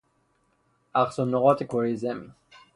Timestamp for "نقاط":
1.25-1.63